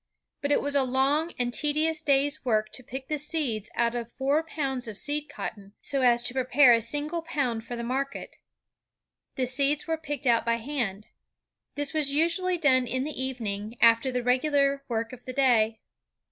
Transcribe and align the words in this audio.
But 0.41 0.51
it 0.51 0.63
was 0.63 0.73
a 0.73 0.81
long 0.81 1.31
and 1.37 1.53
tedious 1.53 2.01
day's 2.01 2.43
work 2.43 2.71
to 2.71 2.81
pick 2.83 3.07
the 3.07 3.19
seeds 3.19 3.69
out 3.75 3.93
of 3.93 4.11
four 4.11 4.41
pounds 4.41 4.87
of 4.87 4.97
seed 4.97 5.29
cotton, 5.29 5.73
so 5.79 6.01
as 6.01 6.23
to 6.23 6.33
prepare 6.33 6.73
a 6.73 6.81
single 6.81 7.21
pound 7.21 7.63
for 7.63 7.75
the 7.75 7.83
market. 7.83 8.37
The 9.35 9.45
seeds 9.45 9.85
were 9.85 9.97
picked 9.97 10.25
out 10.25 10.43
by 10.43 10.55
hand. 10.55 11.09
This 11.75 11.93
was 11.93 12.15
usually 12.15 12.57
done 12.57 12.87
in 12.87 13.03
the 13.03 13.11
evening, 13.23 13.77
after 13.79 14.11
the 14.11 14.23
regular 14.23 14.83
work 14.89 15.13
of 15.13 15.25
the 15.25 15.33
day. 15.33 15.81